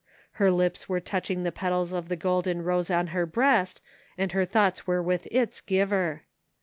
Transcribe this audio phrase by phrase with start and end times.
[0.41, 3.83] Her lips were touching the petals of the golden rose on her breast
[4.17, 6.23] and her thoughts were with its giver.